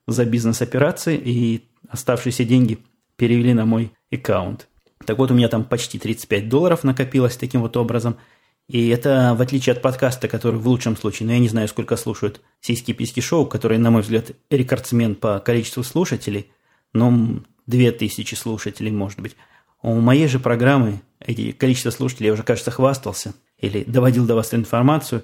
[0.07, 2.79] за бизнес-операции, и оставшиеся деньги
[3.15, 4.67] перевели на мой аккаунт.
[5.05, 8.17] Так вот, у меня там почти 35 долларов накопилось таким вот образом–
[8.67, 11.97] и это в отличие от подкаста, который в лучшем случае, но я не знаю, сколько
[11.97, 16.49] слушают сиськи-письки шоу, который, на мой взгляд, рекордсмен по количеству слушателей,
[16.93, 19.35] но 2000 слушателей, может быть.
[19.81, 24.53] У моей же программы эти количество слушателей я уже, кажется, хвастался или доводил до вас
[24.53, 25.23] информацию,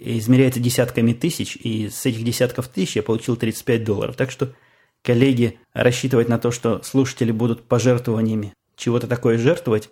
[0.00, 4.16] измеряется десятками тысяч, и с этих десятков тысяч я получил 35 долларов.
[4.16, 4.52] Так что,
[5.02, 9.90] коллеги, рассчитывать на то, что слушатели будут пожертвованиями чего-то такое жертвовать,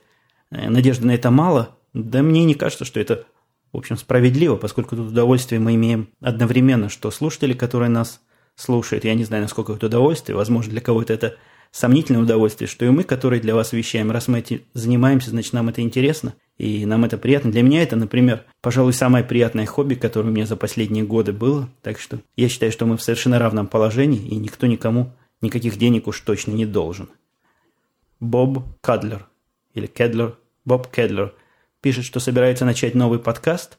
[0.51, 3.25] э, надежды на это мало– да мне не кажется, что это,
[3.73, 8.21] в общем, справедливо, поскольку тут удовольствие мы имеем одновременно, что слушатели, которые нас
[8.55, 11.37] слушают, я не знаю, насколько это удовольствие, возможно, для кого-то это
[11.71, 15.69] сомнительное удовольствие, что и мы, которые для вас вещаем, раз мы этим занимаемся, значит, нам
[15.69, 17.51] это интересно, и нам это приятно.
[17.51, 21.69] Для меня это, например, пожалуй, самое приятное хобби, которое у меня за последние годы было,
[21.83, 26.09] так что я считаю, что мы в совершенно равном положении, и никто никому никаких денег
[26.09, 27.09] уж точно не должен.
[28.21, 29.27] Боб Кадлер,
[29.75, 31.33] или Кедлер, Боб Кедлер–
[31.81, 33.79] Пишет, что собирается начать новый подкаст.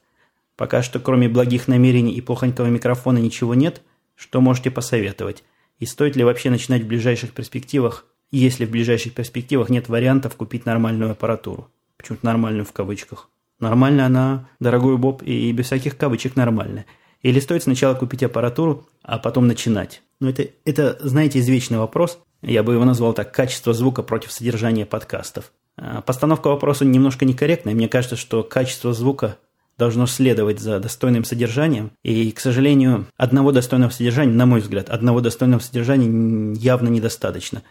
[0.56, 3.82] Пока что, кроме благих намерений и плохонького микрофона, ничего нет.
[4.16, 5.44] Что можете посоветовать?
[5.80, 10.66] И стоит ли вообще начинать в ближайших перспективах, если в ближайших перспективах нет вариантов купить
[10.66, 11.70] нормальную аппаратуру?
[12.00, 13.30] Почему-то нормальную в кавычках.
[13.60, 16.86] Нормально она, дорогой Боб, и без всяких кавычек нормальная.
[17.22, 20.02] Или стоит сначала купить аппаратуру, а потом начинать?
[20.22, 22.20] Ну, это, это, знаете, извечный вопрос.
[22.42, 25.52] Я бы его назвал так «качество звука против содержания подкастов».
[25.76, 27.74] А, постановка вопроса немножко некорректная.
[27.74, 29.38] Мне кажется, что качество звука
[29.78, 31.92] должно следовать за достойным содержанием.
[32.04, 37.64] И, к сожалению, одного достойного содержания, на мой взгляд, одного достойного содержания явно недостаточно.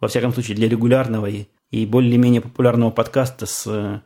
[0.00, 4.00] Во всяком случае, для регулярного и, и более-менее популярного подкаста с э,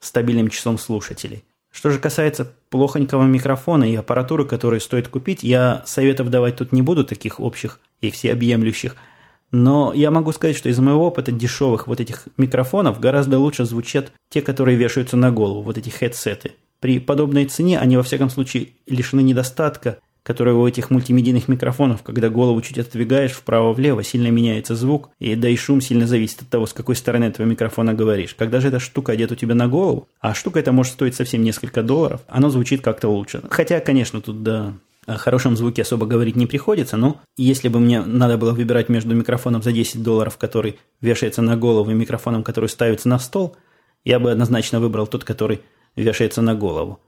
[0.00, 1.44] стабильным числом слушателей.
[1.70, 6.82] Что же касается плохонького микрофона и аппаратуры, которую стоит купить, я советов давать тут не
[6.82, 8.96] буду, таких общих и всеобъемлющих–
[9.52, 14.10] но я могу сказать, что из моего опыта дешевых вот этих микрофонов гораздо лучше звучат
[14.30, 16.52] те, которые вешаются на голову, вот эти хедсеты.
[16.80, 22.28] При подобной цене они, во всяком случае, лишены недостатка, который у этих мультимедийных микрофонов, когда
[22.28, 26.66] голову чуть отодвигаешь вправо-влево, сильно меняется звук, и да и шум сильно зависит от того,
[26.66, 28.34] с какой стороны этого микрофона говоришь.
[28.34, 31.42] Когда же эта штука одета у тебя на голову, а штука эта может стоить совсем
[31.42, 33.42] несколько долларов, оно звучит как-то лучше.
[33.50, 34.74] Хотя, конечно, тут да,
[35.06, 39.14] о хорошем звуке особо говорить не приходится, но если бы мне надо было выбирать между
[39.14, 43.56] микрофоном за 10 долларов, который вешается на голову, и микрофоном, который ставится на стол,
[44.04, 45.62] я бы однозначно выбрал тот, который
[45.96, 47.00] вешается на голову.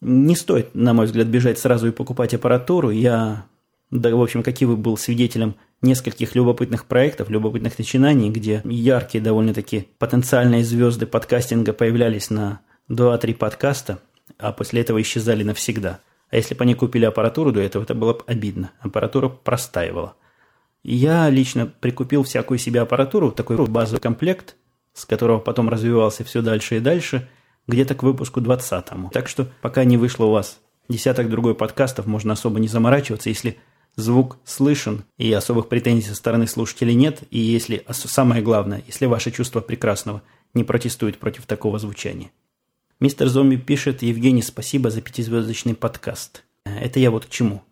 [0.00, 2.90] Не стоит, на мой взгляд, бежать сразу и покупать аппаратуру.
[2.90, 3.46] Я,
[3.90, 9.22] да, в общем, как и вы, был свидетелем нескольких любопытных проектов, любопытных начинаний, где яркие
[9.22, 13.98] довольно-таки потенциальные звезды подкастинга появлялись на 2-3 подкаста,
[14.38, 16.00] а после этого исчезали навсегда.
[16.30, 18.72] А если бы они купили аппаратуру до этого, это было бы обидно.
[18.80, 20.16] Аппаратура простаивала.
[20.82, 24.56] Я лично прикупил всякую себе аппаратуру, такой базовый комплект,
[24.92, 27.28] с которого потом развивался все дальше и дальше,
[27.66, 29.10] где-то к выпуску 20-му.
[29.10, 33.58] Так что пока не вышло у вас десяток другой подкастов, можно особо не заморачиваться, если
[33.96, 39.30] звук слышен и особых претензий со стороны слушателей нет, и если, самое главное, если ваше
[39.30, 40.22] чувство прекрасного
[40.54, 42.30] не протестует против такого звучания.
[43.00, 46.44] Мистер Зомби пишет, Евгений, спасибо за пятизвездочный подкаст.
[46.64, 47.62] Это я вот к чему.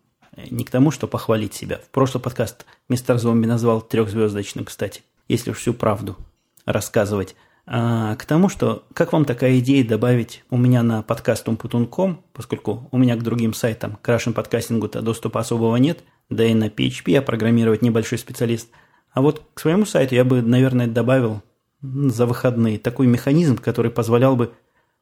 [0.51, 1.77] Не к тому, что похвалить себя.
[1.77, 6.17] В прошлый подкаст мистер Зомби назвал трехзвездочным, кстати, если уж всю правду
[6.65, 7.35] рассказывать.
[7.67, 12.87] А к тому, что как вам такая идея добавить у меня на подкаст umputun.com, поскольку
[12.91, 17.03] у меня к другим сайтам, к Russian подкастингу-то доступа особого нет, да и на PHP
[17.07, 18.69] я программировать небольшой специалист.
[19.11, 21.41] А вот к своему сайту я бы, наверное, добавил
[21.81, 24.53] за выходные такой механизм, который позволял бы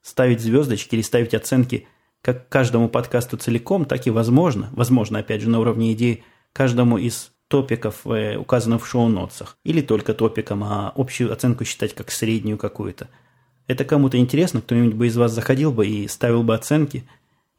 [0.01, 1.87] ставить звездочки или ставить оценки
[2.21, 6.23] как каждому подкасту целиком, так и возможно, возможно, опять же, на уровне идеи,
[6.53, 9.57] каждому из топиков, э, указанных в шоу-нотсах.
[9.63, 13.09] Или только топиком, а общую оценку считать как среднюю какую-то.
[13.67, 17.03] Это кому-то интересно, кто-нибудь бы из вас заходил бы и ставил бы оценки.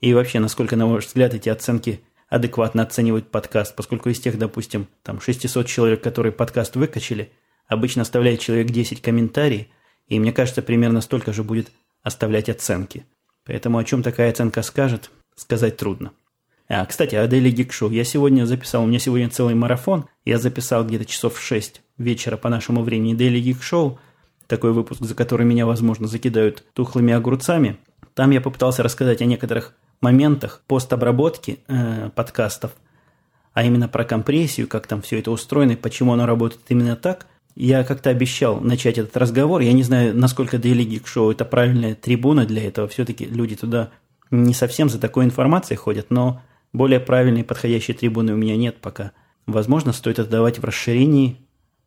[0.00, 4.88] И вообще, насколько, на ваш взгляд, эти оценки адекватно оценивают подкаст, поскольку из тех, допустим,
[5.04, 7.30] там 600 человек, которые подкаст выкачали,
[7.68, 9.66] обычно оставляет человек 10 комментариев,
[10.08, 11.70] и мне кажется, примерно столько же будет
[12.02, 13.06] оставлять оценки.
[13.44, 16.10] Поэтому о чем такая оценка скажет, сказать трудно.
[16.76, 17.94] А, кстати, о Daily Geek Show.
[17.94, 20.06] Я сегодня записал, у меня сегодня целый марафон.
[20.24, 23.98] Я записал где-то часов в 6 вечера по нашему времени Daily Geek Show.
[24.48, 27.76] Такой выпуск, за который меня, возможно, закидают тухлыми огурцами.
[28.14, 32.72] Там я попытался рассказать о некоторых моментах постобработки э, подкастов,
[33.52, 37.26] а именно про компрессию, как там все это устроено и почему оно работает именно так–
[37.56, 39.60] я как-то обещал начать этот разговор.
[39.60, 42.88] Я не знаю, насколько Daily Geek Show это правильная трибуна для этого.
[42.88, 43.90] Все-таки люди туда
[44.32, 46.42] не совсем за такой информацией ходят, но
[46.74, 49.12] более правильной подходящей трибуны у меня нет пока.
[49.46, 51.38] Возможно, стоит отдавать в расширении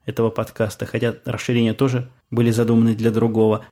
[0.08, 3.66] этого подкаста, хотя расширения тоже были задуманы для другого.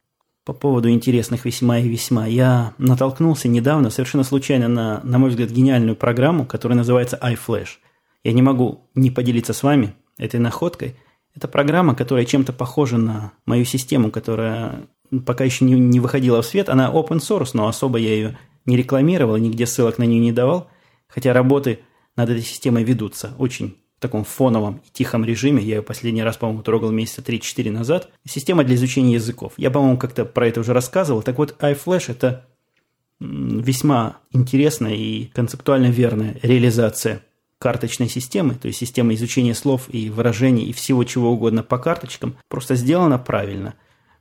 [0.46, 2.28] По поводу интересных весьма и весьма.
[2.28, 7.80] Я натолкнулся недавно, совершенно случайно, на, на мой взгляд, гениальную программу, которая называется iFlash.
[8.24, 10.96] Я не могу не поделиться с вами этой находкой–
[11.36, 14.88] это программа, которая чем-то похожа на мою систему, которая
[15.26, 16.70] пока еще не, не выходила в свет.
[16.70, 20.70] Она open source, но особо я ее не рекламировал, нигде ссылок на нее не давал.
[21.16, 21.80] Хотя работы
[22.18, 25.64] над этой системой ведутся очень в таком фоновом и тихом режиме.
[25.64, 28.10] Я ее последний раз, по-моему, трогал месяца 3-4 назад.
[28.28, 29.54] Система для изучения языков.
[29.56, 31.24] Я, по-моему, как-то про это уже рассказывал.
[31.24, 32.46] Так вот, iFlash– это
[33.22, 37.24] весьма интересная и концептуально верная реализация
[37.58, 42.36] карточной системы, то есть система изучения слов и выражений и всего чего угодно по карточкам,
[42.50, 43.76] просто сделана правильно.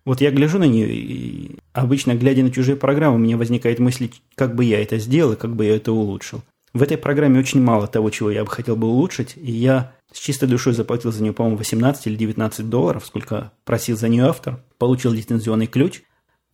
[0.05, 4.11] Вот я гляжу на нее, и обычно, глядя на чужие программы, у меня возникает мысль,
[4.37, 6.43] как бы я это сделал и как бы я это улучшил.
[6.75, 10.19] В этой программе очень мало того, чего я бы хотел бы улучшить, и я с
[10.19, 14.63] чистой душой заплатил за нее, по-моему, 18 или 19 долларов, сколько просил за нее автор,
[14.77, 16.03] получил лицензионный ключ.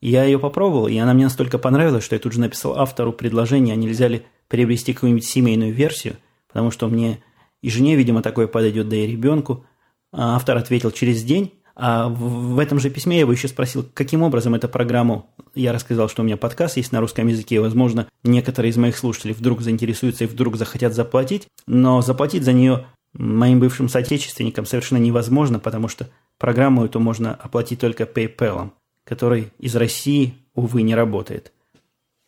[0.00, 3.72] Я ее попробовал, и она мне настолько понравилась, что я тут же написал автору предложение,
[3.72, 6.16] а нельзя ли приобрести какую-нибудь семейную версию–
[6.50, 7.22] потому что мне
[7.62, 9.64] и жене, видимо, такое подойдет, да и ребенку.
[10.12, 14.23] А автор ответил через день, а в, этом же письме я его еще спросил, каким
[14.23, 15.27] образом эту программу...
[15.55, 18.97] Я рассказал, что у меня подкаст есть на русском языке, и, возможно, некоторые из моих
[18.97, 24.99] слушателей вдруг заинтересуются и вдруг захотят заплатить, но заплатить за нее моим бывшим соотечественникам совершенно
[24.99, 28.71] невозможно, потому что программу эту можно оплатить только PayPal,
[29.05, 31.53] который из России, увы, не работает.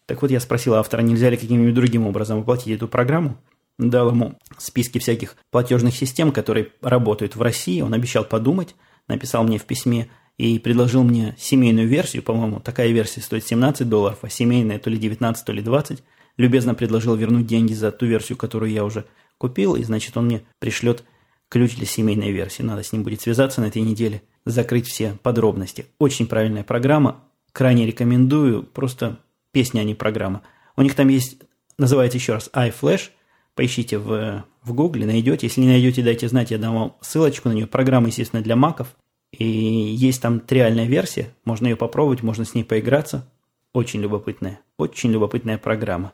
[0.06, 3.36] Так вот, я спросил автора, нельзя ли каким-нибудь другим образом оплатить эту программу
[3.78, 7.80] дал ему списки всяких платежных систем, которые работают в России.
[7.80, 8.74] Он обещал подумать,
[9.08, 12.22] написал мне в письме и предложил мне семейную версию.
[12.22, 16.02] По-моему, такая версия стоит 17 долларов, а семейная то ли 19, то ли 20.
[16.36, 19.04] Любезно предложил вернуть деньги за ту версию, которую я уже
[19.38, 21.04] купил, и значит он мне пришлет
[21.48, 22.62] ключ для семейной версии.
[22.62, 25.86] Надо с ним будет связаться на этой неделе, закрыть все подробности.
[25.98, 29.18] Очень правильная программа, крайне рекомендую, просто
[29.52, 30.42] песня, а не программа.
[30.76, 31.38] У них там есть,
[31.76, 33.10] называется еще раз iFlash–
[33.54, 35.46] Поищите в, в Гугле, найдете.
[35.46, 37.66] Если не найдете, дайте знать, я дам вам ссылочку на нее.
[37.66, 38.96] Программа, естественно, для маков.
[39.30, 41.34] И есть там триальная версия.
[41.44, 43.28] Можно ее попробовать, можно с ней поиграться.
[43.72, 46.12] Очень любопытная, очень любопытная программа.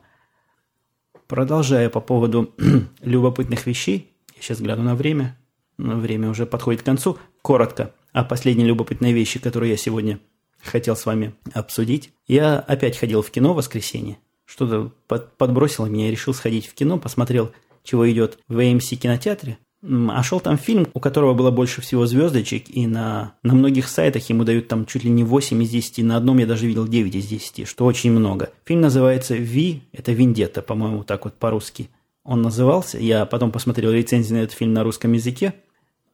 [1.27, 2.53] Продолжая по поводу
[3.01, 5.37] любопытных вещей, я сейчас гляну на время,
[5.77, 7.17] но время уже подходит к концу.
[7.41, 10.19] Коротко о последней любопытной вещи, которую я сегодня
[10.63, 12.11] хотел с вами обсудить.
[12.27, 14.17] Я опять ходил в кино в воскресенье.
[14.49, 17.51] Что-то под, подбросило меня, я решил сходить в кино, посмотрел,
[17.83, 19.59] чего идет в AMC кинотеатре.
[19.83, 24.27] А шел там фильм, у которого было больше всего звездочек, и на, на многих сайтах
[24.29, 27.15] ему дают там чуть ли не 8 из 10, на одном я даже видел 9
[27.15, 28.49] из 10, что очень много.
[28.65, 31.89] Фильм называется «Ви», это «Виндетта», по-моему, так вот по-русски
[32.23, 32.97] он назывался.
[32.97, 35.53] Я потом посмотрел рецензии на этот фильм на русском языке.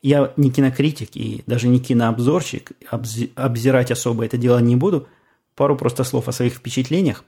[0.01, 2.73] Я не кинокритик и даже не кинообзорщик,
[3.35, 5.07] обзирать особо это дело не буду.
[5.55, 7.23] Пару просто слов о своих впечатлениях.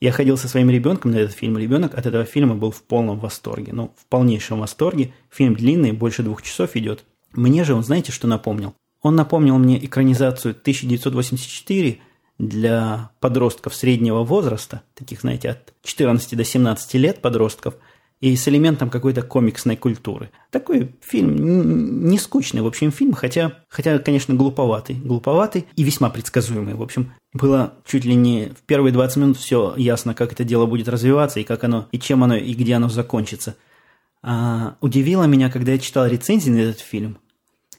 [0.00, 1.58] Я ходил со своим ребенком на этот фильм.
[1.58, 3.72] Ребенок от этого фильма был в полном восторге.
[3.72, 5.12] Ну, в полнейшем восторге.
[5.30, 7.04] Фильм длинный, больше двух часов идет.
[7.32, 8.74] Мне же он, знаете, что напомнил?
[9.02, 12.00] Он напомнил мне экранизацию 1984
[12.38, 17.74] для подростков среднего возраста, таких, знаете, от 14 до 17 лет подростков–
[18.20, 20.30] и с элементом какой-то комиксной культуры.
[20.50, 24.96] Такой фильм не скучный, в общем, фильм, хотя, хотя, конечно, глуповатый.
[24.96, 26.74] Глуповатый и весьма предсказуемый.
[26.74, 30.66] В общем, было чуть ли не в первые 20 минут все ясно, как это дело
[30.66, 33.56] будет развиваться, и как оно, и чем оно, и где оно закончится.
[34.22, 37.18] А, удивило меня, когда я читал рецензии на этот фильм.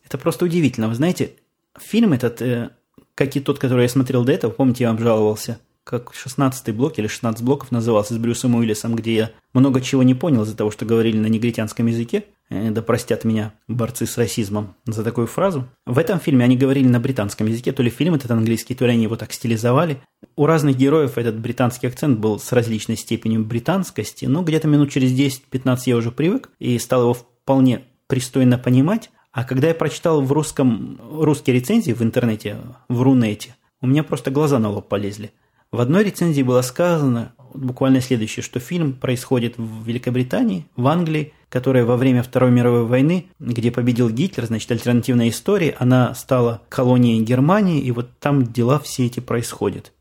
[0.03, 0.87] Это просто удивительно.
[0.87, 1.33] Вы знаете,
[1.79, 2.71] фильм этот, э,
[3.13, 6.99] как и тот, который я смотрел до этого, помните, я вам жаловался– как 16 блок
[6.99, 10.71] или 16 блоков назывался с Брюсом Уиллисом, где я много чего не понял из-за того,
[10.71, 12.25] что говорили на негритянском языке.
[12.49, 15.67] Э, да простят меня борцы с расизмом за такую фразу.
[15.85, 18.91] В этом фильме они говорили на британском языке, то ли фильм этот английский, то ли
[18.91, 20.01] они его так стилизовали.
[20.35, 25.11] У разных героев этот британский акцент был с различной степенью британскости, но где-то минут через
[25.11, 29.09] 10-15 я уже привык и стал его вполне пристойно понимать.
[29.31, 32.57] А когда я прочитал в русском, русские рецензии в интернете,
[32.89, 35.31] в Рунете, у меня просто глаза на лоб полезли.
[35.71, 41.85] В одной рецензии было сказано буквально следующее, что фильм происходит в Великобритании, в Англии, которая
[41.85, 47.79] во время Второй мировой войны, где победил Гитлер, значит, альтернативная история, она стала колонией Германии,
[47.79, 49.93] и вот там дела все эти происходят.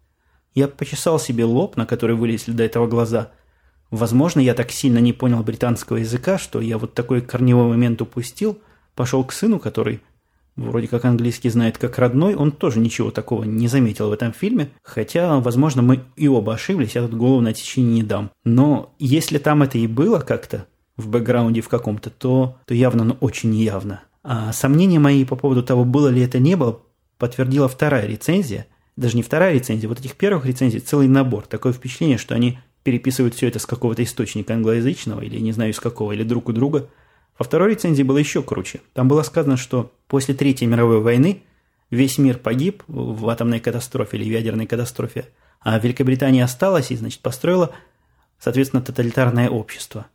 [0.55, 3.31] Я почесал себе лоб, на который вылезли до этого глаза.
[3.93, 8.59] Возможно, я так сильно не понял британского языка, что я вот такой корневой момент упустил,
[8.97, 10.01] пошел к сыну, который
[10.57, 14.71] вроде как английский знает как родной, он тоже ничего такого не заметил в этом фильме,
[14.83, 18.31] хотя, возможно, мы и оба ошиблись, я тут голову на течение не дам.
[18.45, 23.17] Но если там это и было как-то в бэкграунде в каком-то, то, то явно, но
[23.21, 24.03] очень неявно.
[24.23, 26.81] А сомнения мои по поводу того, было ли это не было,
[27.19, 28.67] подтвердила вторая рецензия.
[28.97, 31.47] Даже не вторая рецензия, вот этих первых рецензий целый набор.
[31.47, 35.81] Такое впечатление, что они переписывают все это с какого-то источника англоязычного или не знаю из
[35.81, 36.89] какого, или друг у друга–
[37.40, 38.83] во второй рецензии было еще круче.
[38.92, 41.42] Там было сказано, что после Третьей мировой войны
[41.88, 45.26] весь мир погиб в атомной катастрофе или в ядерной катастрофе,
[45.62, 47.70] а Великобритания осталась и, значит, построила,
[48.38, 50.07] соответственно, тоталитарное общество.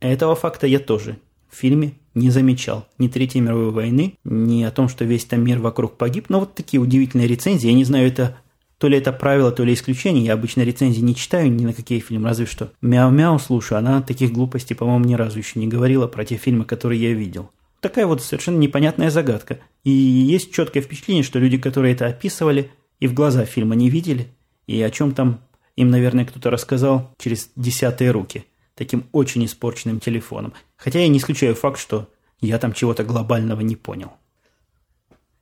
[0.00, 2.88] Этого факта я тоже в фильме не замечал.
[2.98, 6.30] Ни Третьей мировой войны, ни о том, что весь там мир вокруг погиб.
[6.30, 7.68] Но вот такие удивительные рецензии.
[7.68, 8.36] Я не знаю, это
[8.80, 10.24] то ли это правило, то ли исключение.
[10.24, 13.78] Я обычно рецензии не читаю ни на какие фильмы, разве что мяу-мяу слушаю.
[13.78, 17.50] Она таких глупостей, по-моему, ни разу еще не говорила про те фильмы, которые я видел.
[17.80, 19.58] Такая вот совершенно непонятная загадка.
[19.84, 24.28] И есть четкое впечатление, что люди, которые это описывали, и в глаза фильма не видели,
[24.66, 25.40] и о чем там
[25.76, 30.54] им, наверное, кто-то рассказал через десятые руки, таким очень испорченным телефоном.
[30.78, 32.08] Хотя я не исключаю факт, что
[32.40, 34.12] я там чего-то глобального не понял.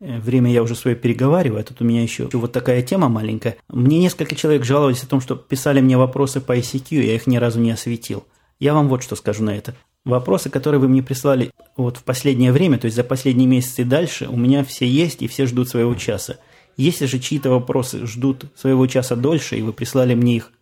[0.01, 3.57] Э, время я уже свое переговариваю, а тут у меня еще вот такая тема маленькая.
[3.69, 7.37] Мне несколько человек жаловались о том, что писали мне вопросы по ICQ, я их ни
[7.37, 8.25] разу не осветил.
[8.61, 9.75] Я вам вот что скажу на это.
[10.05, 13.85] Вопросы, которые вы мне прислали вот в последнее время, то есть за последние месяцы и
[13.85, 16.39] дальше, у меня все есть и все ждут своего часа.
[16.77, 20.53] Если же чьи-то вопросы ждут своего часа дольше, и вы прислали мне их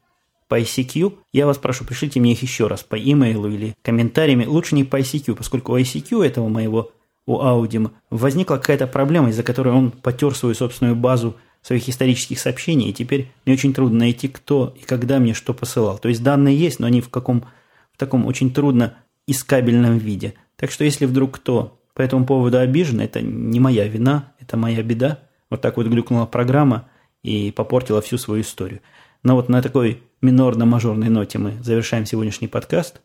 [0.48, 4.46] по ICQ, я вас прошу, пришлите мне их еще раз по имейлу или комментариями.
[4.46, 6.92] Лучше не по ICQ, поскольку ICQ этого моего
[7.26, 12.90] у Аудима, возникла какая-то проблема, из-за которой он потер свою собственную базу своих исторических сообщений,
[12.90, 15.98] и теперь мне очень трудно найти, кто и когда мне что посылал.
[15.98, 17.44] То есть данные есть, но они в каком
[17.92, 18.94] в таком очень трудно
[19.26, 20.34] искабельном виде.
[20.56, 24.82] Так что если вдруг кто по этому поводу обижен, это не моя вина, это моя
[24.82, 25.20] беда.
[25.50, 26.88] Вот так вот глюкнула программа
[27.22, 28.80] и попортила всю свою историю.
[29.22, 33.00] Но вот на такой минорно-мажорной ноте мы завершаем сегодняшний подкаст.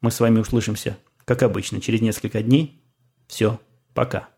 [0.00, 2.81] Мы с вами услышимся, как обычно, через несколько дней.
[3.32, 3.58] Все,
[3.94, 4.28] пока.